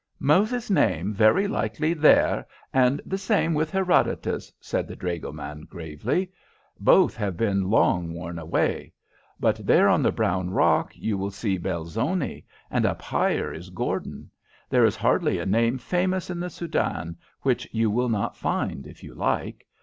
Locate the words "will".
11.19-11.29, 17.91-18.09